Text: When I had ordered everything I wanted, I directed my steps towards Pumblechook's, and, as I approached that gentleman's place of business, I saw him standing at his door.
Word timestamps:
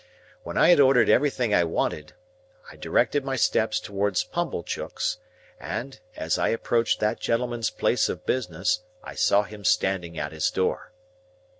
When 0.41 0.57
I 0.57 0.69
had 0.69 0.79
ordered 0.79 1.09
everything 1.09 1.53
I 1.53 1.63
wanted, 1.63 2.13
I 2.71 2.75
directed 2.75 3.23
my 3.23 3.35
steps 3.35 3.79
towards 3.79 4.23
Pumblechook's, 4.23 5.19
and, 5.59 5.99
as 6.15 6.39
I 6.39 6.47
approached 6.47 6.99
that 7.01 7.19
gentleman's 7.19 7.69
place 7.69 8.09
of 8.09 8.25
business, 8.25 8.79
I 9.03 9.13
saw 9.13 9.43
him 9.43 9.63
standing 9.63 10.17
at 10.17 10.31
his 10.31 10.49
door. 10.49 10.91